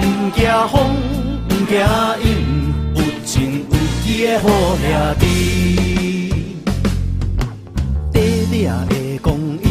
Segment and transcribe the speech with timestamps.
[0.00, 0.74] 毋惊风，
[1.48, 1.78] 毋惊
[2.22, 2.24] 雨，
[2.94, 4.44] 有情有义的好
[4.76, 4.84] 兄
[5.20, 5.22] 弟。
[8.12, 8.14] 短
[8.50, 9.66] 短的光阴，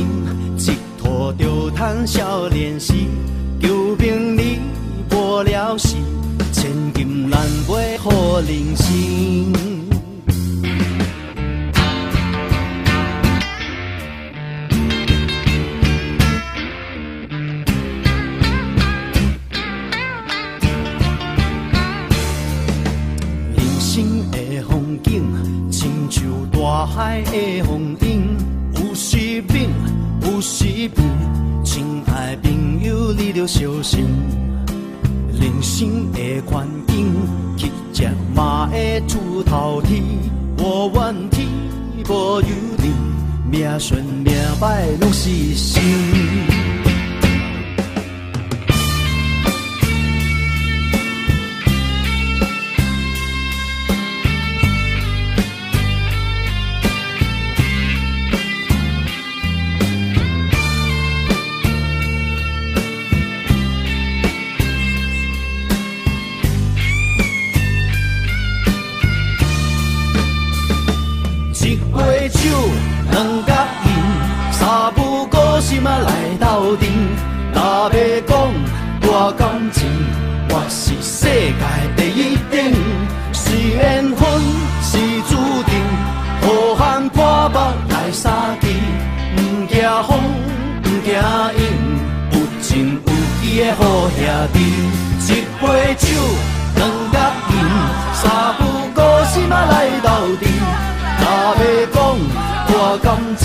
[0.57, 0.59] 一
[1.01, 2.93] 拖就趁少年时。
[3.61, 4.59] 求名利，
[5.11, 5.95] 无聊时，
[6.51, 9.84] 千金难买好人生。
[25.05, 25.23] 景
[25.71, 28.38] 亲像大海的风涌
[28.73, 29.69] 有时猛
[30.23, 31.05] 有时平
[31.63, 34.05] 亲爱朋友你着小心。
[35.31, 37.13] 人生的环境
[37.55, 40.01] 乞食嘛会出头天
[40.57, 41.47] 无怨天
[42.09, 42.47] 无尤
[42.79, 42.91] 人
[43.49, 46.54] 命顺命歹拢是一生
[100.38, 100.46] 的。
[101.25, 101.62] 阿弥
[101.94, 101.96] 讲
[102.68, 103.07] 我感
[103.38, 103.44] 情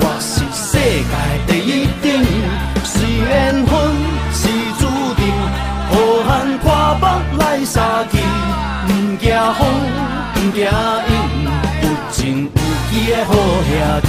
[0.00, 1.12] 我是世界
[1.46, 1.70] 第一
[2.00, 2.08] 顶，
[2.84, 3.72] 是缘分，
[4.32, 4.48] 是
[4.78, 4.82] 注
[5.16, 5.22] 定，
[5.90, 5.92] 好
[6.26, 6.28] 汉
[6.58, 7.04] 跨北
[7.38, 8.18] 来杀敌，
[8.86, 8.88] 不
[9.18, 9.60] 惊风，
[10.34, 11.10] 不惊雨，
[11.82, 12.58] 有情有
[12.92, 13.28] 义的好
[13.64, 13.70] 兄
[14.06, 14.08] 弟。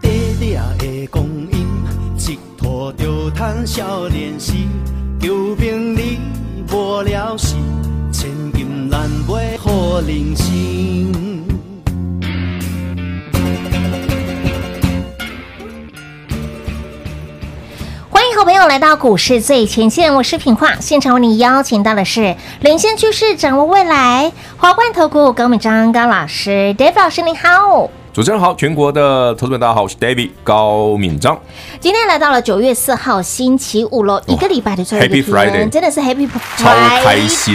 [0.00, 0.04] 爹
[0.38, 1.54] 爹的光阴，
[2.18, 4.52] 一拖就趁少年时，
[5.20, 6.20] 求名利
[6.70, 7.54] 无聊时，
[8.12, 8.63] 千金。
[8.94, 9.10] 欢
[18.30, 27.90] 迎好朋友来到股市最前线，我是品化，现场为你邀请到的是领先趋势、掌握未来华冠投顾高敏章高老师，David 老师你好。
[28.12, 31.36] 主持人好，全国的投资者大家好，我是 David 高敏章。
[31.84, 36.70] 今天来到了九月四号星期五喽，一个礼拜的最后一天，真的是 Happy Friday，超
[37.04, 37.54] 开心。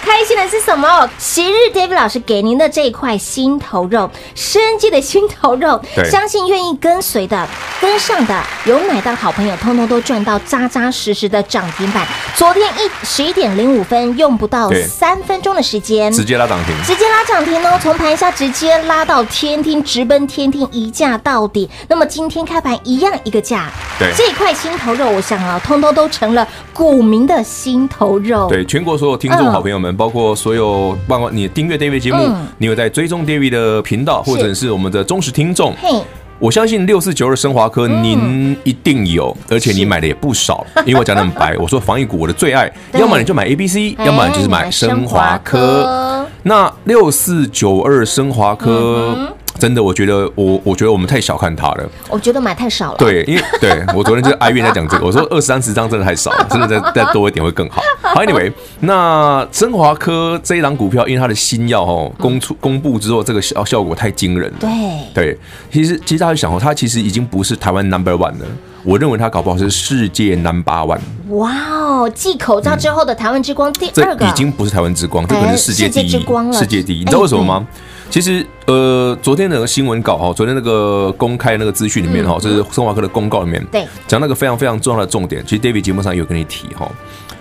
[0.00, 1.10] 开心的是什么？
[1.18, 7.48] 昔日 David 老师给您的这一块心头肉，生机的心头肉，相信愿意跟随的、
[7.80, 12.06] 跟上的、有买到的好朋友，通通都赚到扎扎实实的涨停板。
[12.36, 19.24] 昨天一十一点零五分，用不到三分钟的时间，直接拉涨停，直接拉涨停哦，从盘下直接拉到。
[19.24, 21.68] 天听，直奔天听，一价到底。
[21.88, 23.68] 那么今天开盘一样一个价，
[23.98, 28.48] 对，这块心头肉，我想啊，通通都成了股民的心头肉。
[28.48, 35.74] 对，全国所有听众好朋友们，嗯、包括所有包括你订阅 David 节目，嗯、你有在追踪 David 的频道，或者是我们的忠实听众。
[35.80, 36.02] 嘿。
[36.38, 40.64] 我相信六四九二生华科，您一定有，而且你买的也不少。
[40.86, 46.26] 因为我讲的很白，我说防疫股我的最爱，要么你就买 A B C，要么你就是买生华科。
[46.42, 49.34] 那六四九二生华科。
[49.60, 51.88] 真的，我觉得我我觉得我们太小看它了。
[52.08, 52.98] 我觉得买太少了。
[52.98, 57.82] 对，因为对我昨天就是哀怨在讲这个，我说二三十张真的太少了，真的再 再多一点会更好。
[58.02, 64.56] 好，Anyway，那生华科这一档股票，因为它的新药哦公出公布之后，这个效效果太惊人了。
[64.60, 64.70] 对
[65.14, 65.38] 对，
[65.70, 68.46] 其实其实大家想哦，它其实已经不是台湾 Number One 了，
[68.84, 70.98] 我认为它搞不好是世界 Number One。
[71.30, 76.10] 哇哦，继口罩之后的台湾之光第二个，这已经不是台湾之光，这可能是世界第一，
[76.52, 77.00] 世界第一。
[77.00, 77.66] 你知道为什么吗？
[78.10, 85.44] 其实，呃，昨天那个新闻稿哈，昨天那个公开那个资讯里面哈，这、嗯、是生华科的公告里面，对，讲那个非常非常重要的重点。
[85.46, 86.90] 其实 David 节目上有跟你提哈，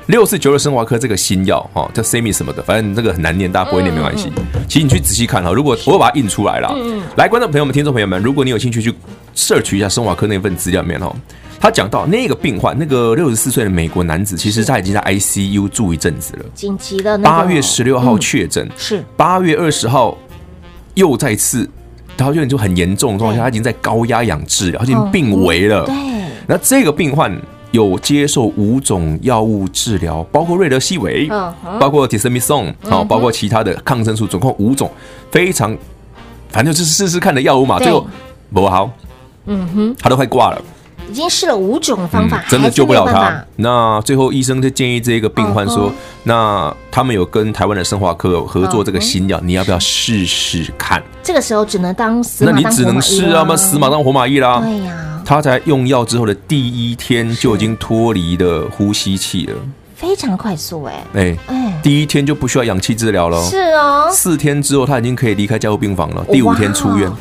[0.06, 4.32] 六四九二生华科这个新药哈，叫 Semi 什么的，反正这个很难念，大家不会念没关系。
[4.68, 6.72] 其实你去仔细看哈，如果我会把它印出来了，
[7.16, 8.94] 来，观众朋友们、听众朋友们，如果你有兴趣去
[9.36, 11.12] search 一下生华科那份资料里面哈，
[11.60, 19.04] 他讲到那个病患，那个六十四岁的美国男子，其实他已经在 ICU 住一阵子了，紧急的八月十六号确诊，是。
[19.18, 20.16] 八月二十号。
[21.00, 21.68] 又再次，
[22.18, 25.86] 他就就很严重的状况下，他已经在高压氧治疗，他已经病危了。
[25.86, 25.96] 对，
[26.46, 27.34] 那这个病患
[27.72, 31.30] 有接受五种药物治疗，包括瑞德西韦，
[31.80, 34.92] 包括 Dexamethasone，好，包括其他的抗生素，总共五种，
[35.32, 35.76] 非常，
[36.50, 37.80] 反正就是试试看的药物嘛。
[37.80, 38.06] 最后
[38.54, 38.92] 不好，
[39.46, 40.62] 嗯哼，他都快挂了。
[41.10, 43.44] 已经试了五种方法，嗯，真的救不了他。
[43.56, 45.92] 那最后医生就建议这个病患说：“哦、
[46.24, 54.60] 那他们有跟台湾的生化科合作这个新药，哦、你要不要试试看？”这个时候只能当死马当活马医，那你只能试啊，嘛死马当活马医啦。
[54.60, 59.56] 对呀、啊，他在用药之后的第一天就已经脱离了呼吸器了，
[59.96, 64.10] 非常快速哎、欸、哎哎，欸、第一天就不需要氧气治疗了，是哦。
[64.12, 67.12] 四天之后他已经可以离开加护病房了，第五天出院。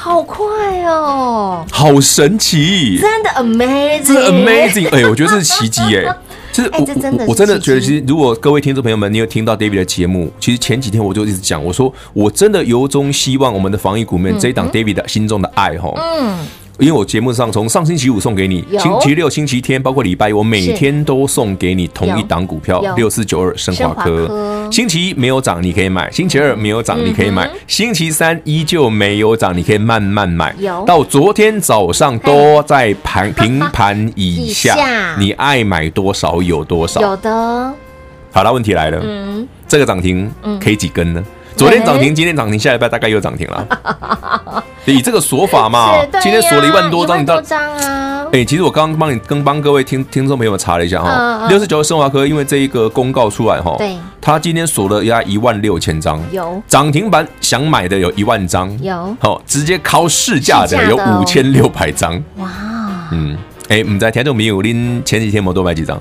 [0.00, 0.46] 好快
[0.84, 1.66] 哦！
[1.72, 4.88] 好神奇，真的 amazing，真的 amazing！
[4.90, 6.16] 哎，我觉得这是奇迹 哎，
[6.52, 16.38] 就是我我真的觉得，其实如果各位听众朋友们，你有听到 David 的节目，其实前几天我就一直讲，我说我真的由衷希望我们的防疫股面这一档 David 的心中的爱哈，嗯。
[16.78, 24.68] 因为我节目上从上星期五送给你，星期六、星期天，包括礼拜一，我每天都送给你同一档股票六四九二生华科。
[24.70, 30.54] 星期一没有涨，你可以买；星期二没有涨，你可以买；星期三依旧没有涨，你可以慢慢买。
[30.86, 34.76] 到昨天早上都在盘 平盘以下，
[35.18, 37.00] 你爱买多少有多少。
[37.00, 37.74] 有的。
[38.30, 40.30] 好了，问题来了，嗯，这个涨停
[40.60, 41.24] 可以几根呢？
[41.58, 43.66] 昨天涨停，今天涨停，下礼拜大概又涨停了。
[44.86, 47.42] 以这个锁法嘛， 今天锁了一万多张，你知道？
[48.32, 56.62] 哎，其实我刚刚帮你跟帮各位听听众朋友们查了一下哈，六十九二生华科，因为这一个公告出来哈，对，他今天锁了压一万六千张，有。
[56.68, 59.16] 涨停板想买的有一万张，有。
[59.18, 62.48] 好直接靠市价的有五千六百张，哇，
[63.10, 63.36] 嗯，
[63.68, 66.00] 哎，唔知听众朋友您前几天没多买几张？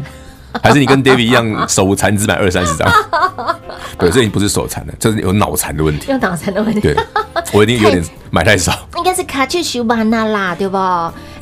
[0.61, 2.89] 还是你跟 David 一样手残只买二三十张？
[3.97, 6.11] 对，这已经不是手残了，这是有脑残的问题。
[6.11, 6.79] 有脑残的问题。
[6.79, 6.95] 对，
[7.51, 8.73] 我一定 有点买太少。
[8.97, 10.77] 应该是卡去修班那啦，对不？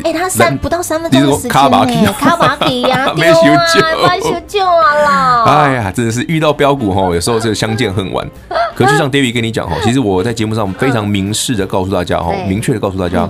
[0.03, 3.41] 哎，他三不到三分钟的时间，卡巴奇，卡巴奇呀，没修
[3.73, 5.43] 救，没修救啊啦！
[5.45, 8.25] 哎呀，真的是遇到标股哈，有时候就相见恨晚。
[8.75, 13.29] 可就像 David 跟你讲哈，其实我在节目上非常明示的告诉大家哈，明确的告诉大家，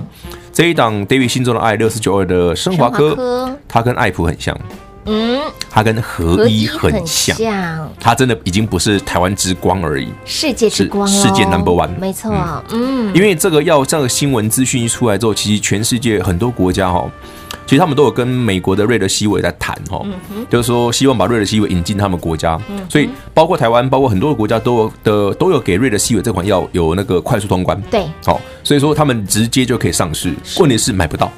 [0.52, 4.56] 这一档 David 心中的爱六四九二的升华科，它跟爱普很像。
[5.06, 7.36] 嗯，它跟合一很像，
[7.98, 12.32] 它真的已经不是台湾之光而已，世界之光，世界 number one，没错，
[12.70, 17.08] 嗯，因为这个要这个新闻资讯一出来之后，其实全世界很多国家哈。
[17.66, 20.00] 其实他们都有跟美国的瑞德西韦在谈哈，
[20.48, 22.58] 就是说希望把瑞德西韦引进他们国家，
[22.88, 31.30] 所以包括台湾，包括很多的国家都有的都有给瑞德西韦这款药有那个快速通关，对，好，所以说他们直接就可以上市，问题是买不到，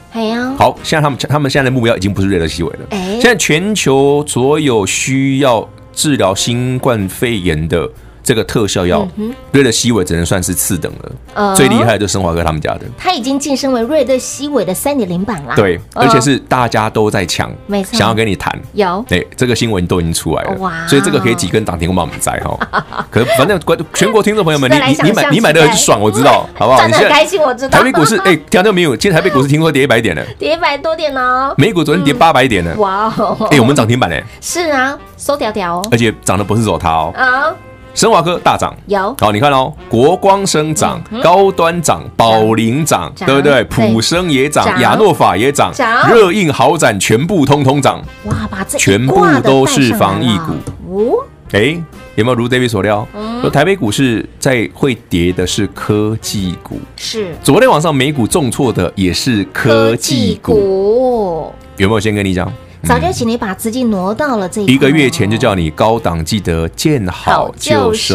[0.59, 7.91] 好，现在他们他们现在的目标已经不是瑞德西韦了，现在全球所有需要治疗新冠肺炎的。
[8.29, 9.09] 这个特效药，
[9.53, 11.55] 瑞德西韦只能算是次等了。
[11.57, 15.57] 最厉害的就是生华哥他们家的，他已经晋升为瑞德西韦的三点零版了。
[15.57, 18.55] 对，而且是大家都在抢，没错，想要跟你谈。
[18.75, 20.55] 有，哎，这个新闻都已经出来了。
[20.59, 22.85] 哇，所以这个可以几根涨停，我们在哈。
[23.11, 23.59] 可反正
[23.95, 26.77] 全国听众朋友们，你你你买你买的很爽，我知道， 好不好？
[26.77, 27.79] 赚的很开心，我知道。
[27.79, 28.95] 台北股市， 哎，听到没有？
[28.95, 31.55] 今天台北股市听说跌一百点了，跌一百多点哦。
[31.57, 32.75] 美股昨天跌八百点了。
[32.77, 33.11] 哇，
[33.51, 34.23] 哎，我们涨停板嘞。
[34.43, 35.89] 是啊，收条条哦。
[35.91, 37.11] 而且涨的不是走它哦。
[37.17, 37.55] 啊。
[37.99, 39.13] 升华科大涨，有。
[39.19, 43.65] 好，你看哦，国光生涨，高端涨，宝林涨，对不对？
[43.65, 45.73] 普生也涨，亚诺法也涨，
[46.09, 50.53] 热映豪展全部通通涨，哇，把这全部都是防疫股。
[50.95, 51.27] 哦。
[51.51, 51.77] 哎，
[52.15, 53.05] 有没有如 David 所料？
[53.41, 57.35] 说台北股市在会跌的是科技股，是。
[57.43, 62.53] 昨天晚上美股重挫的也是科技股，有没有先跟你讲？
[62.85, 68.15] 早就请你把资金挪到了这一个月前就叫你高档记得见好就收，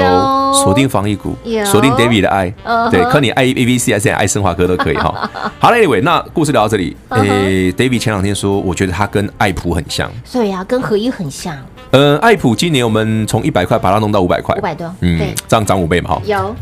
[0.53, 2.53] 锁定防疫股，锁定 David 的爱，
[2.89, 5.29] 对，看你爱 A B C 还是爱升华哥都可以哈。
[5.59, 6.95] 好了，Anyway，那故事聊到这里。
[7.09, 11.55] 诶，David 前两天说，我觉得他跟爱普很像，对呀，跟合一很像。
[11.91, 16.21] 呃，爱普今年我们从一百块把它弄到五百块，五百多，嗯，这样涨五倍嘛哈。
[16.25, 16.55] 有，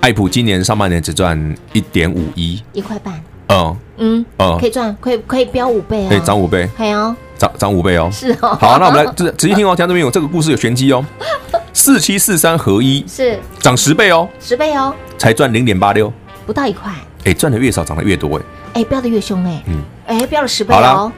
[0.00, 3.20] 爱普今年上半年只赚一点五一，一块半。
[3.48, 8.56] 嗯嗯嗯，可以赚，可以可以飙五倍啊，可以涨五倍，可以哦，涨涨五倍哦，是哦。
[8.60, 11.04] 好，那我们来仔仔细听哦，听这边有这个故事有玄机哦。
[11.74, 16.12] 四七四三合一，是涨十倍哦，十倍哦，才赚零点八六，
[16.46, 16.92] 不到一块。
[17.24, 18.42] 哎，赚的越少，涨的越多哎。
[18.74, 19.62] 哎，飙的越凶哎。
[19.66, 20.76] 嗯，哎，飙了十倍哦。
[20.76, 21.12] 好了，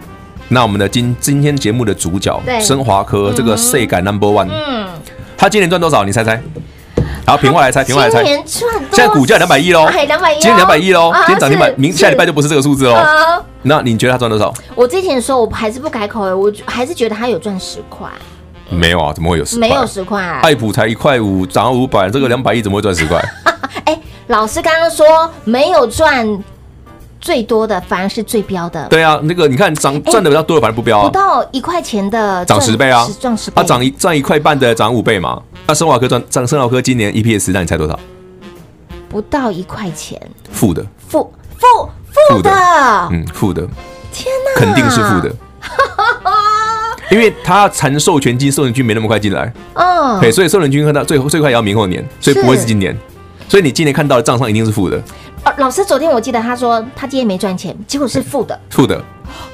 [0.48, 4.88] 那我们的今今天节目的主角，升华科这个世界 number one，嗯，
[5.36, 6.04] 他今年赚多少？
[6.04, 6.40] 你猜猜。
[7.26, 8.22] 好，平话来猜，平话来猜。
[8.22, 8.72] 今年赚？
[8.92, 12.94] 现在股价两百亿喽，两百亿，今天两百亿喽，今天涨停板，明下礼拜就不是这个数字喽。
[13.62, 14.52] 那你觉得他赚多少？
[14.74, 18.08] 我之前说，我还是不改口哎，我还是觉得他有赚十块。
[18.68, 19.58] 没有啊，怎么会有十？
[19.58, 23.18] 没有十块，爱普才一块五，涨了五百，这个两百亿怎么会赚十块？
[23.86, 25.06] 哎，老师刚刚说
[25.44, 26.38] 没有赚
[27.20, 28.86] 最多的，反而是最标的。
[28.88, 31.04] 对啊，那个你看涨赚的比较多的，反而不标啊。
[31.04, 33.54] 不到一块钱的涨十倍啊，赚十倍。
[33.56, 35.40] 它涨一赚一块半的涨五倍嘛。
[35.66, 37.99] 那生华科赚涨，生华科今年 EPS，那你猜多少？
[39.09, 41.88] 不到一块钱，负的，负负
[42.30, 42.50] 负的，
[43.11, 43.66] 嗯，负的。
[44.12, 45.35] 天哪，肯定是负的，
[47.11, 52.97] 因为他谈授权金，授权金没那么快进来，哦，对，所以授权金看到最最快也要明后年，所以不会是今年，
[53.49, 55.02] 所以你今年看到的账上一定是负的。
[55.56, 59.02] 老师昨天我记得他说他今天没赚钱，结果是负的，负的，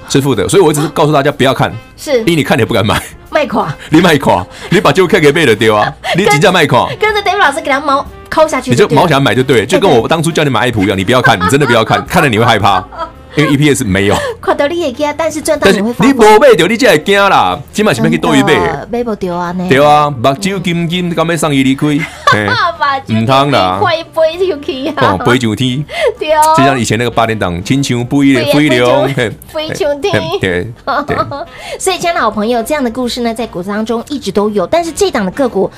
[0.09, 3.03] 是负的，所以我只是告诉大家不要看，是，因为你看你也不敢买。
[3.31, 5.93] 卖垮，你卖垮，你把旧客给卖了丢啊！
[6.17, 12.85] 你直接卖垮，跟着 David 老师给他毛抠下去，你就毛想买就对，就跟我当初叫你买爱普一样，你不要看，你真的不要看， 看了你会害怕，
[13.37, 14.17] 因为 EPS 没有。
[14.41, 16.05] 看到你也惊，但是赚到你会发。
[16.05, 17.59] 你无买到，你才会惊啦。
[17.73, 18.59] 起码前面可以多一倍。
[18.91, 19.55] 买不掉啊？
[19.69, 21.87] 对啊，目睭金金，刚要上一离开。
[23.09, 25.17] 唔通啦，飞飞上去啊！
[25.25, 25.85] 飞上天，
[26.19, 29.07] 对啊，就像以前那个八点档，亲像飞飞流，
[29.49, 30.21] 飞上天。
[30.41, 31.17] 对对。
[31.79, 34.67] 所以，亲爱的好朋友，这样的故事呢，在股市当中一直都有。
[34.67, 35.71] 但是，这档的个股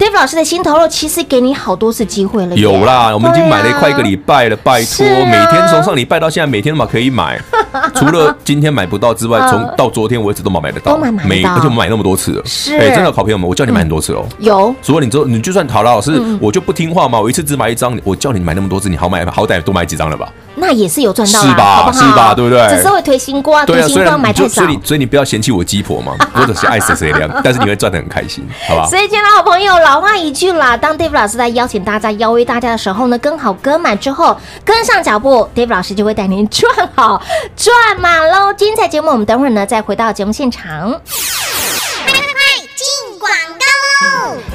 [0.00, 2.56] ，David 老师的心头肉，其实给你好多次机会了。
[2.56, 7.38] 有啦，我们已经买了快一个礼拜了，拜托，每天从上礼拜到现在，每天都可以买。
[7.94, 12.42] 除了今天买不到之外，从到昨天为止都没买得到，每而且我们买那么多次了。
[12.44, 14.24] 是，哎，真的好朋友们，我叫你买很多次哦。
[14.38, 20.28] 有，所以你之后，你就算好了，老师，我就不听话嘛，我一次只买一张，我叫你买那么多次，你好买好歹多买几张了吧？
[20.56, 21.90] 那也是有赚到，是吧？
[21.92, 22.34] 是吧？
[22.34, 22.68] 对不对？
[22.68, 24.48] 只是会推新瓜，推新瓜买太少。
[24.48, 28.86] 所以你所以你不要嫌弃我鸡婆嘛， 或者是爱谁谁凉， 但是你会赚得很开心，好吧？
[28.86, 37.20] 所以，亲爱的好朋友，老话一句啦，当 David 老师在邀请大家、邀约大家的时候呢，跟好跟满之后，跟上脚步，David 老师就会带您赚好
[37.60, 38.54] 赚满喽。
[38.54, 40.98] 精彩节目，我们等会儿呢再回到节目现场。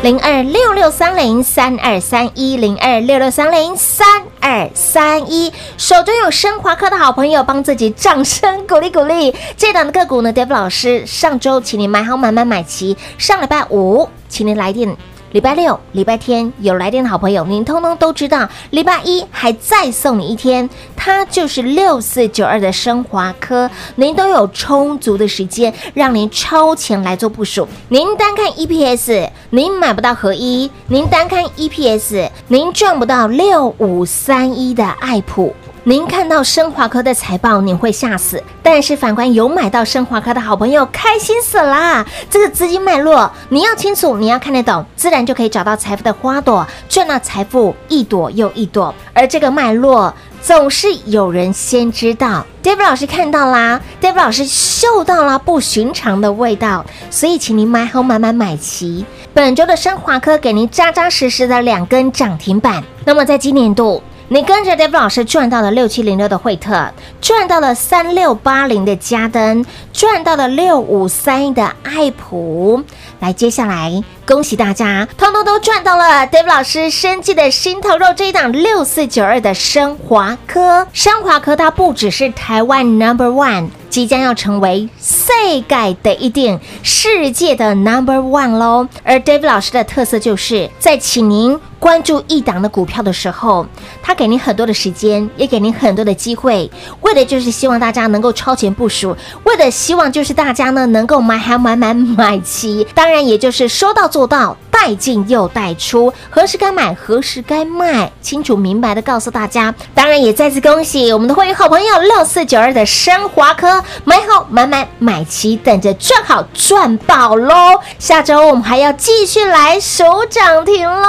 [0.02, 9.36] 零二六六三零三二三一零二六六三零三二三一，手中有升华科的好朋友，帮自己掌声鼓励鼓励。
[9.56, 14.96] 这档的个股呢，David 老师上周请你买好买买买齐，上礼拜五请你来电。
[15.36, 18.48] 礼拜六、礼拜天有来电的好朋友，您通通都知道。
[18.70, 27.68] 礼拜一还再送你一天，它就是六四九二的升华科，您都有充足的时间让您超前来做部署。
[27.90, 35.54] 您单看 EPS，您买不到合一；您单看 EPS，您赚不到六五三一的爱普。
[35.88, 42.04] 您看到升华科的财报，您会吓死；但是反观有买到升华科的好朋友，开心死啦！
[42.28, 48.92] 这个资金脉络，你要清楚，你要看得懂，自然就可以找到财富的花朵，赚到财富一朵又一朵。
[49.14, 50.12] 而这个脉络，
[50.42, 52.44] 总是有人先知道。
[52.64, 59.06] David 老师看到啦，David 老师嗅到了不寻常的味道，所以请您买好买满买齐。
[59.36, 62.84] 本周的升华科给您扎扎实实的两根涨停板。
[63.06, 64.02] 那么在今年度。
[64.28, 66.90] 你跟着 David 老师赚到了六七零六的惠特，
[67.22, 69.64] 赚到了三六八零的嘉登，
[69.94, 72.82] 赚到了六五三一的爱普。
[73.20, 80.88] 来，接下来恭喜大家，通通都赚到了 David 老师生计的心头肉这一档六四九二的升华科。
[80.92, 83.68] 升华科它不只是台湾 Number One。
[83.88, 85.32] 即将要成为世
[85.70, 88.90] 界的一定世界的 Number One 喽。
[89.04, 93.66] 而 David 老师的特色就是在请您关注一档的股票的时候，
[94.02, 96.70] 他给您很多的时间，也给您很多的机会，
[97.02, 104.56] 为的就是希望大家能够超前部署，为的希望就是大家呢能够买好买满买齐，当然也就是说到做到。
[104.78, 109.74] 带进又带出，何时该买，何时该卖，清楚明白的告诉大家。
[109.96, 117.80] 当然也再次恭喜我们的会员好朋友六四九二的升华科买好买买买齐，等着赚好赚爆喽！
[117.98, 121.08] 下周我们还要继续来守涨停喽！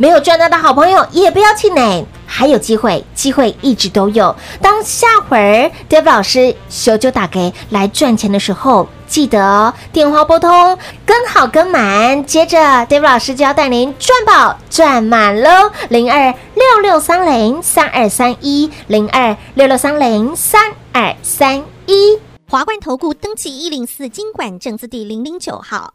[0.00, 4.34] 没有赚到的好朋友也不要气馁，还有机会，机会一直都有。
[4.62, 8.88] 当下回儿 David 老师手就打给来赚钱的时候。
[9.06, 15.70] 记得电话拨通，跟好跟满，接着 David 老师就要带您赚饱赚满喽！
[15.90, 22.18] 零二六六三零三二三一，零二六六三零三二三一。
[22.48, 25.92] 华冠投顾登记一零四金管证字第零零九号，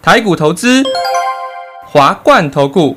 [0.00, 0.84] 台股投资，
[1.84, 2.96] 华冠投顾。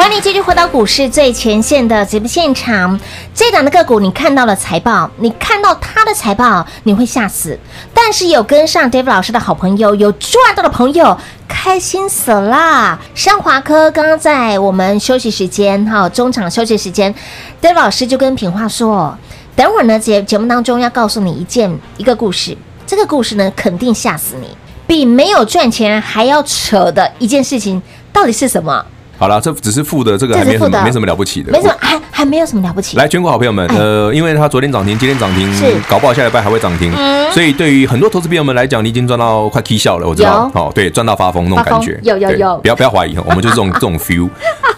[0.00, 2.98] 欢迎继续回到股市最前线的节目现场。
[3.34, 7.58] 这档的个股，你看到了财报，你看到他的财报，你会吓死。
[7.92, 12.98] 但是有跟上 David 老师的好朋友，有赚到的朋友，开心死啦！
[13.14, 17.14] 升华科刚刚在我们休息时间，哈，中场休息时间
[17.60, 19.14] ，David 老师就跟品化说，
[19.54, 27.82] 等会儿呢节节目当中要告诉你一件一个故事，这个故事呢肯定吓死你，比没有赚钱还要扯的一件事情，
[28.14, 28.86] 到底是什么？
[29.20, 32.96] 好了，这只是负的，这个还没什么没什么了不起的，没什么，还还没有什么了不起。
[32.96, 35.74] 来，全国好朋友们，呃，因为他昨天涨停，今天涨停，是。
[35.90, 36.90] 搞不好下礼拜还会涨停，
[37.30, 44.30] 所以对于很多投资朋友们来讲，你已经赚到快 K 笑了，我知道，哦，对，赚到发疯那种感觉，有有有，不要不要怀疑， 我们就是这种这种 feel。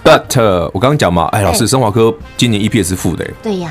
[0.02, 3.70] But 我刚刚讲嘛，哎，老师，生华科今年 EPS 是负的，对呀。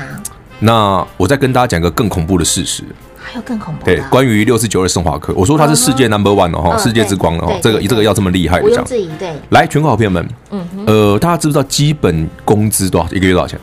[0.60, 2.82] 那我再跟大家讲个更恐怖的事实。
[3.22, 13.08] 还有更恐怖的，对，关于六四九二升华科，我说它是世界 number one 哦，世界之光哦，这个这个要这么厉害的讲，对，来，全国好朋友们，嗯，呃，大家知不知道基本工资多少？
[13.12, 13.58] 一个月多少钱？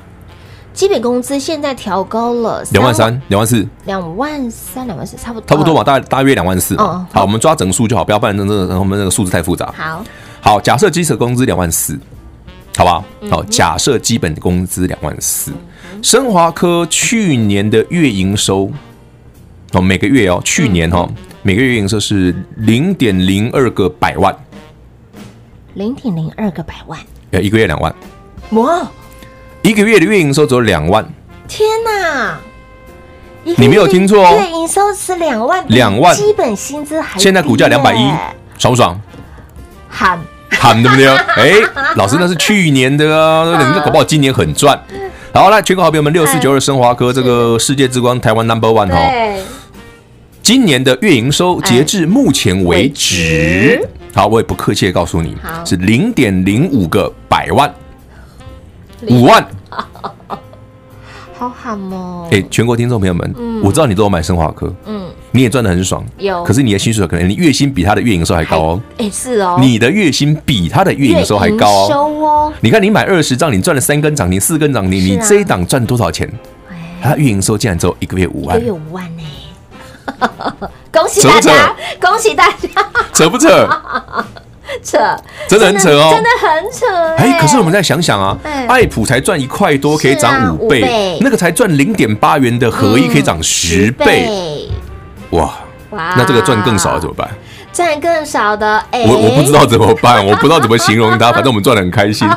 [0.73, 6.77] 基本工资现在调高了，两万三，两万四，两万三，两万四，差不多，差不多嘛，大大约两万四。
[6.77, 9.73] 好，我们抓整数就好，不要不然那那我们那个数字太复杂。
[9.75, 10.05] 好，
[10.39, 11.99] 好，假设基础工资两万四，
[12.77, 13.03] 好不好？
[13.29, 15.51] 好，假设基本工资两万四，
[16.01, 18.71] 升华科去年的月营收。
[19.73, 21.07] 哦，每个月哦，去年哈，
[21.43, 24.35] 每个月营收是零点零二个百万，
[25.75, 26.99] 零点零二个百万，
[27.31, 27.93] 呃，一个月两万，
[28.51, 28.87] 哇，
[29.61, 31.07] 一个月的月营收只有两万，
[31.47, 32.39] 天哪，
[33.43, 38.09] 你没有听错哦，月营收是两万，两万，基本薪资还现在股价两百一，
[38.57, 38.99] 爽不爽？
[39.87, 40.19] 喊。
[40.51, 41.07] 喊对不对？
[41.37, 41.51] 哎，
[41.95, 44.77] 老师那是去年的啊，你搞不好今年很赚。
[45.31, 48.97] 好，来全国好朋友们，六四九二升华科这个世界之光，台湾 Number One 哈。
[50.41, 57.71] 今年的月营收截至目前为止，好，我也不客气的告诉你，是零点零五个百万，
[59.07, 59.45] 五万，
[61.37, 62.27] 好喊哦！
[62.31, 76.29] 哎，全国听众朋友们，我知道你都有买生华科，嗯，你也赚的很爽，有，可是你的薪水可能你月薪比他的月营收还高哦，哎，是哦，你的月薪比他的月营收还高哦，你看你买二十张，你赚了三根涨停，四根涨停，你这一档赚多少钱？
[77.01, 79.23] 他月营收竟然只有一个月五万，一个月五万呢。
[80.91, 81.75] 恭喜大家！
[81.99, 82.67] 恭喜大家！
[83.13, 83.47] 扯不扯？
[84.83, 84.97] 扯，
[85.47, 87.15] 真的很扯哦，真的很扯。
[87.17, 94.69] 哎，可是我们再想想啊，爱普才赚一块多，可以涨五倍，那个才赚零点八元的合一可以涨十倍，
[95.31, 95.51] 哇
[95.89, 96.13] 哇！
[96.15, 97.27] 那这个赚更少了怎么办？
[97.71, 102.27] 赚更少的，哎，我我不知道怎么办，我不知道怎么形容它， 反正我们赚的很开心，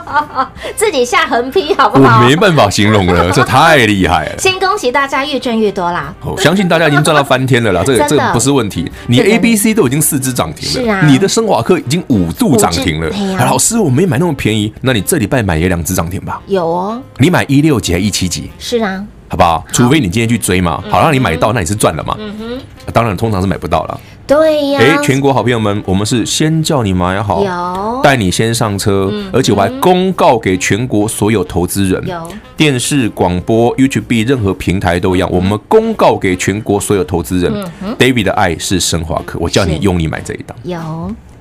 [0.76, 2.20] 自己下横批好不好？
[2.22, 4.38] 我没办法形容了， 这太厉害了。
[4.38, 6.14] 先恭喜大家越赚越多啦！
[6.24, 8.90] 我相信大家已经赚到翻天了啦，这个这个不是问题。
[9.06, 13.10] 你 A、B、C 都已经四只涨停了，是啊，你的升华科已经五度涨停了。
[13.44, 16.40] 老师，我没买那么便宜，那你这礼拜买也两只涨停吧？
[16.46, 18.50] 有哦，你买一六几还一七几？
[18.58, 19.04] 是啊。
[19.28, 19.64] 好不好？
[19.72, 22.14] 除非你今天去追嘛，好让你买到，那你是赚了嘛。
[22.18, 23.98] 嗯哼，当然通常是买不到了。
[24.26, 24.80] 对呀。
[24.80, 28.00] 哎，全国好朋友们，我们是先叫你买好，有。
[28.02, 32.28] 带你先上车，而且我还公告给全国所有投资人，有。
[32.56, 37.52] 电视、广播、YouTube 任何平台都一样，我们公告给全国所有投资人
[37.98, 40.78] ，David 的爱是升华课，我叫你用力买这一档，有，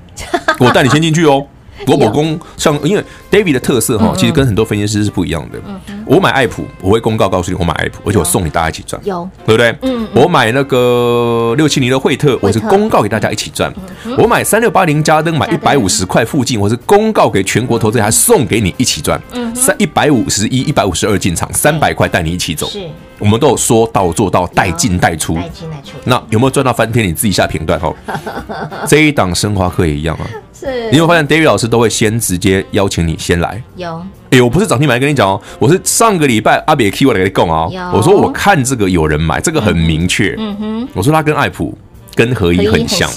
[0.60, 1.46] 我带你先进去哦。
[1.88, 5.60] 我老公像，因为 David 的特色哈，其实跟很多分析师是不一样的。
[6.06, 9.76] 我买爱普，我会公告告诉你我买爱普，而且我送你大家一起赚，有对不对？
[9.82, 13.74] 嗯，我买那个六七零的惠特，我是公告给大家一起赚。
[14.17, 19.20] 我买三六八零嘉登，买一百五十块附近，我是公告给全国投资人，还送给你一起赚。
[19.56, 22.67] 三一百五十一、一百五十二进场，三百块带你一起走。
[22.67, 22.80] 是，
[23.20, 25.36] 我们都有说到做到，带进带出。
[25.36, 25.98] 带进带出。
[26.04, 27.08] 那有没有赚到翻天？
[27.08, 27.96] 你自己下评断哦。
[28.88, 30.26] 这一档升华课也一样啊。
[30.62, 33.62] 是，你有发现 David 老师都会先直接邀请你先来？
[33.76, 41.76] 有，哎，我不是涨停买跟你讲哦，我是上个礼拜阿比 Key 我来跟你讲哦，我说我看这个有人买，这个很明确，嗯哼，我说他跟爱普
[42.13, 43.10] 跟合一很像，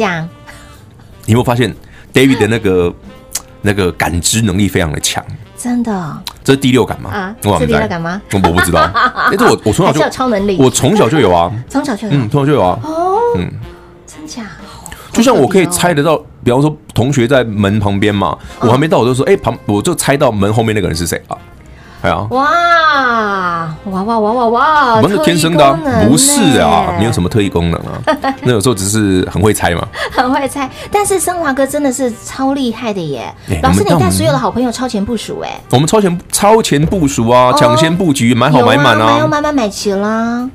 [1.27, 1.75] 你有没有发现
[2.15, 2.95] David 的那个
[3.61, 5.23] 那个感知能力非常的强？
[5.57, 7.11] 真的，这是第六感吗？
[7.11, 8.21] 啊，是第六感吗？
[8.33, 8.81] 我不知道，
[9.31, 13.51] 哎，这我我从小就有超能力，我从小就有啊， 从小就有，嗯，从小就有啊，哦，嗯？
[15.15, 21.39] 就像我可以猜得到，比方说同学在门旁边嘛，我还没到，我就说，哎，旁我就猜到门后面那个人是谁啊？
[22.03, 24.97] 哎呀，哇哇哇哇哇哇！
[24.97, 25.73] 我们是天生的，
[26.07, 27.97] 不是啊，没有什么特异功能啊。
[28.45, 30.69] 那有时候只是很会猜嘛，很会猜。
[30.91, 33.33] 但是升华哥真的是超厉害的耶！
[33.63, 40.47] 老师，你带所有的好朋友超前部署哎，我们超前超前部署啊，抢先布局，买好买满啊，买好买满买齐啦！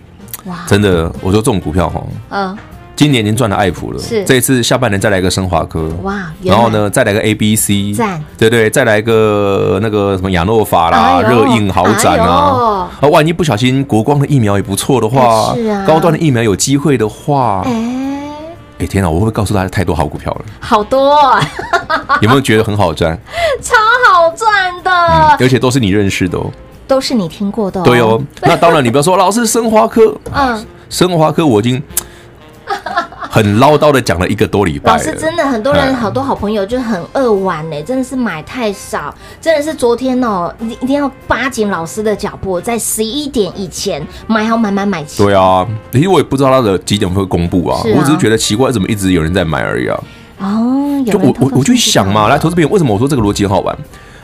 [0.45, 2.55] 哇，真的，我说这种股票哈，嗯。
[2.99, 4.25] 今年已经赚了爱普了，是。
[4.25, 17.71] 这一次下半年再来一个升华科，哇，然后呢再来个 A B C，赞，对对，再来个那个什么亚诺法啦，热映豪展啊，啊，万一不小心国光的疫苗也不错的话，是啊，高端的疫苗有机会的话，哎，
[18.79, 20.41] 哎天哪，我会不会告诉大家太多好股票了？
[20.59, 21.17] 好多，
[22.19, 23.17] 有没有觉得很好赚？
[23.63, 23.75] 超
[24.11, 24.91] 好赚的，
[25.39, 26.51] 而且都是你认识的哦，
[26.85, 28.21] 都是你听过的，对哦。
[28.41, 31.81] 那当然，你不要说 老师升华科，嗯，升华科我已经。
[33.29, 45.23] 很唠叨的讲了一个多礼拜，老师真的很多人好多好朋友就很扼腕呢，真的是买太少，真的是昨天哦，一一定要扒紧老师的脚步，在十一点以前买好买买买齐。
[45.23, 50.03] 对啊，其实我也不知道他的几点会公布啊，我只是觉得奇怪，怎么一直有人在买而已啊。
[50.39, 53.77] 哦，就我我我就想嘛，来投资朋友，为什么我说这个逻辑很好玩？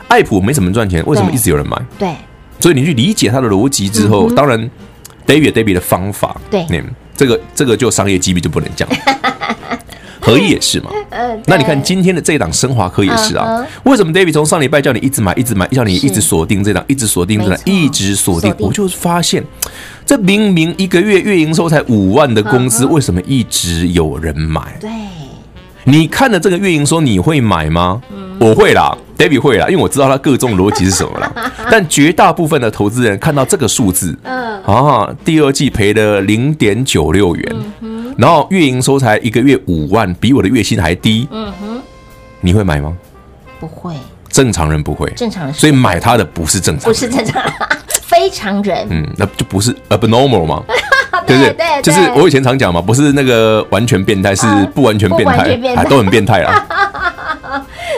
[0.08, 1.76] 爱普没什么赚钱，为什么一直有人买？
[1.98, 2.14] 对，
[2.58, 4.58] 所以你去理解他的逻辑之后，当然
[5.26, 6.66] David David 的方法，对。
[7.16, 8.88] 这个这个就商业机密就不能讲，
[10.20, 10.90] 合一也是嘛。
[11.46, 13.64] 那你看今天的这一档升华科也是啊。
[13.84, 18.54] 为什么 David 从上礼拜叫你一直买，一直买，叫你一直锁定这档，一直锁定这档，一直锁定？
[18.58, 19.42] 我就发现，
[20.04, 24.76] 这明明一个月月营收才五万的公司，为什么一直有人买？
[24.80, 24.90] 对，
[25.84, 28.02] 你看了这个月营收，你会买吗？
[28.38, 31.32] 我会啦，David 会啦，因为我知道他各种逻辑是什么啦。
[31.70, 34.46] 但绝大部分的投资人看到这个数字，嗯。
[34.66, 37.56] 啊，第二季赔了零点九六元，
[38.18, 41.80] 然后月营收才一个月五万，比我的月薪还低，嗯哼，
[42.40, 42.92] 你会买吗？
[43.60, 43.94] 不会，
[44.28, 47.40] 正常人不会，正常人，所以买他的不是正常，不是正常。
[47.44, 47.52] 人，
[48.02, 50.64] 非常人，嗯，那就不是 abnormal 吗？
[51.26, 51.82] 对不对？
[51.82, 56.66] 就是我以前常讲嘛，不是那个完全变态，是不完全变态，都很变态啦。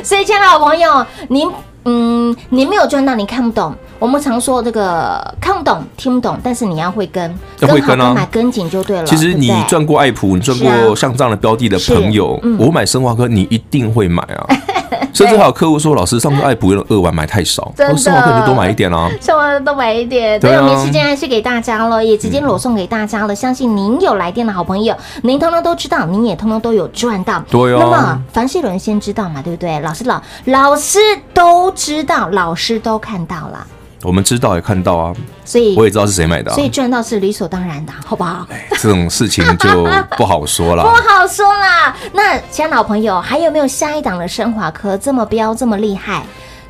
[0.02, 1.50] 所以，亲爱的好朋友，您
[1.84, 3.74] 嗯，您没有赚到，你看不懂。
[3.98, 9.04] 我们常说这个看不懂、听不懂，但是你要会跟，要会跟啊，买跟紧就对了。
[9.04, 14.46] 其实你赚过爱普，你赚过像这样的标的的朋友，我买生化科，你一定会买啊。
[15.12, 23.35] 甚至还有客户说：“老师，上次爱普用二万买太少，我升华科你多买一点啊。”升华科多买一点，对，我们时间还是给大家了，也直接裸送给大家了。
[23.35, 27.42] 相信您有来电的好朋友，您通通都知道，您也通通都有赚到。
[27.51, 27.79] 对哦。
[27.81, 29.79] 那么凡是有人先知道嘛，对不对？
[29.81, 30.98] 老师老老师
[31.35, 33.66] 都知道，老师都看到了。
[34.02, 38.46] 我们知道也看到啊，所以我也知道是谁买的，所以赚到是理所当然的，好不好？
[38.80, 41.96] 这种事情就不好说了， 不好说啦。
[42.12, 46.24] 那亲爱的老朋友，还有没有下一档的升华科这么彪这么厉害，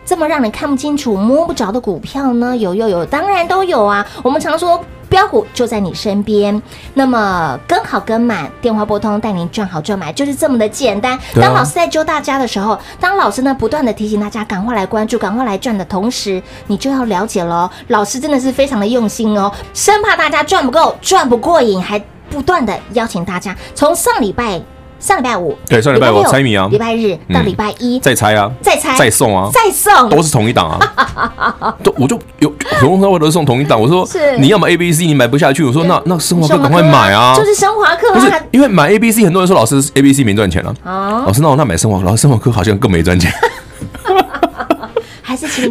[0.08, 2.56] 这么让人看不清楚摸不着的股票呢？
[2.56, 4.06] 有有有，当然都有啊。
[4.22, 6.62] 我们常说标股就在你身边。
[6.94, 11.18] 那么跟好跟满，电话拨通带您赚好赚满，就是这么的简单。
[11.34, 24.58] 当老师在教大家的时候，当老师呢不断的提醒大家赶快来关注、赶快来赚的同时，你就要了解喽，老师真的是非常的用心哦，生怕大家赚不够、赚不过瘾，还不断的邀请大家从上礼拜。
[24.98, 34.06] 上礼拜五，对，上礼拜五猜谜啊，礼拜日到礼拜一再猜啊，再猜，再送啊，再送，都是同一档啊， 都我就有有人说我都是送同一档，我说
[34.38, 43.32] 你要么 A B C，你买不下去，我说那那生华课赶快买啊，就是生华课，不是因为买 A B C，很多人说老师 A B C 没赚钱了，老师那我那买生华，老师生华课好像更没赚钱。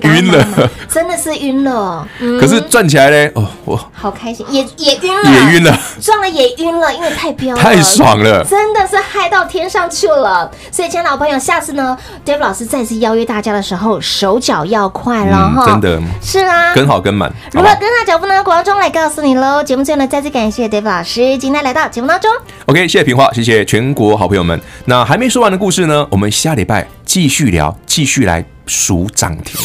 [0.02, 2.08] 晕了，真的是晕了。
[2.39, 10.50] 可是转起来呢，哦，我好开心，也也晕了，也晕了，赚了也晕了，因为太飙了，太爽了，真的是嗨到天上去了。
[10.71, 17.32] 所以，亲爱的老朋友，下次呢，David 老师再次邀约大家的时候，手脚要快了哈，真的是啊，跟好跟满。
[17.52, 18.43] 如何跟上脚步呢？
[18.43, 19.63] 广告中来告诉你喽。
[19.63, 22.30] 节目最后呢，再次感谢 David 老师今天来到节目当中。
[22.65, 24.60] OK，谢谢平花，谢谢全国好朋友们。
[24.86, 29.60] 那还没说完的故事呢，我们下礼拜继续聊，继续来数涨停。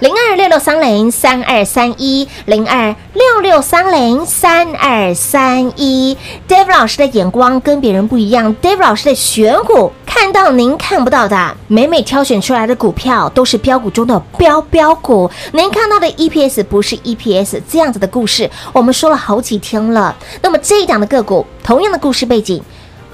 [0.00, 6.16] 零二六六三零三二三一，零二六六三零三二三一。
[6.46, 15.30] David 老师的眼光跟别人不一样，David 老师的选股看到您看不到的，每每挑选出来的股票都是标股中的标标股。
[15.52, 20.14] 您看到的 EPS 不是 EPS，这样子的故事我们说了好几天了。
[20.42, 22.62] 那么这一档的个股，同样的故事背景。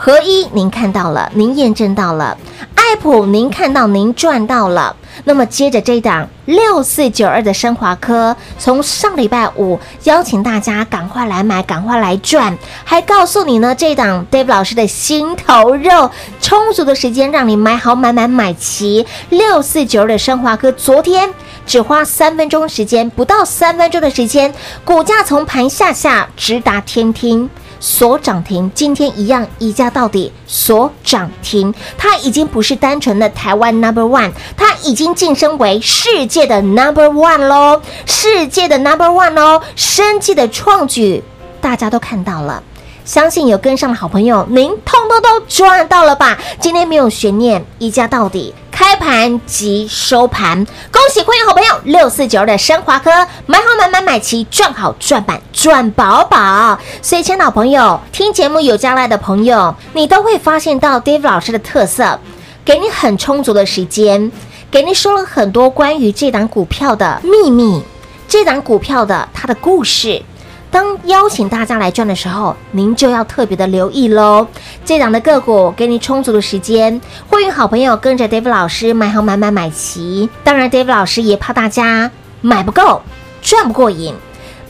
[0.03, 2.35] 合一，您看到了，您验证到了；
[2.75, 4.97] 爱普，您看到，您赚到了。
[5.25, 16.11] 那么接着这档六四九二的升华科，从上礼拜五邀请大家赶快来买，赶快来赚，还告诉你呢，这档 Dave 老师的心头肉，
[16.41, 19.07] 充足的时间让你买好买满买齐。
[19.29, 21.29] 六四九二的升华科，昨天
[21.67, 24.51] 只花三分钟时间，不到三分钟的时间，
[24.83, 27.51] 股价从盘下下直达天听。
[27.81, 41.25] 锁涨停，今天一样一价到底锁涨停，它已经不是单纯的台湾 number one，它已经晋升为世界的 number one 喽，世界的 number one 哦，生技的创举，
[41.61, 42.63] 大家都看到了。
[43.03, 46.39] 相信有跟上的好朋友，您通通都赚到了吧？
[46.61, 50.65] 今天没有悬念，一价到底，开盘即收盘。
[50.91, 53.11] 恭喜会员好朋友六四九的升华科，
[53.45, 56.79] 买好买买买齐，赚好赚满赚饱饱。
[57.03, 62.19] 所以，亲爱朋友，听节目有将来的朋友，你都会发现到 Dave 老师的特色，
[62.65, 64.33] 给你很充足的时间，
[64.71, 67.83] 给你说了很多关于这档股票的秘密，
[68.27, 70.23] 这档股票的它的故事。
[70.71, 74.47] 当邀请大家来赚的时候，您就要特别的留意喽。
[74.85, 80.31] 这档的个股给你充足的时间，会员好朋友跟着 David 老师买好买买买齐。
[80.45, 83.03] 当然，David 老师也怕大家买不够，
[83.43, 84.15] 赚不过瘾，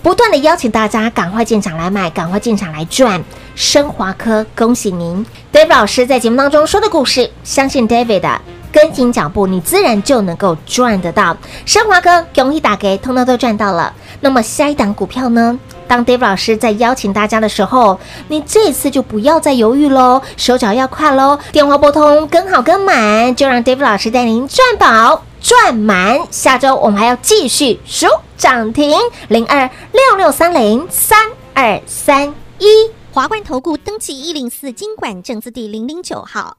[0.03, 3.23] 不断的邀请大家赶快进场来买，赶快进场来赚。
[3.55, 8.41] 升华科，恭喜您，David 老师在节目当中说的故事，相信 David 的。
[8.73, 11.37] 跟紧脚步，你自然就能够赚得到。
[11.67, 13.93] 升华哥容易打给，通通都赚到了。
[14.21, 15.59] 那么下一档股票呢？
[15.89, 21.37] 当 Dave 老师在邀请大家的时候，你这次就不要再犹豫喽，手脚要快喽。
[21.51, 26.21] 电话拨通，跟好跟满，就让 Dave 老师带您赚饱赚满。
[26.31, 28.07] 下周我们还要继续数
[28.37, 28.97] 涨停，
[29.29, 31.19] 零二六六三零三
[31.55, 32.67] 二三一。
[33.13, 36.59] 华冠投顾登记一零四金管证字第零零九号，